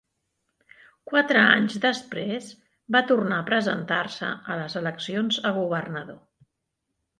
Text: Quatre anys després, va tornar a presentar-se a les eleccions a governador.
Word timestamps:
Quatre 1.11 1.43
anys 1.57 1.75
després, 1.83 2.47
va 2.97 3.03
tornar 3.13 3.39
a 3.43 3.47
presentar-se 3.51 4.33
a 4.55 4.59
les 4.63 4.81
eleccions 4.83 5.41
a 5.51 5.55
governador. 5.63 6.21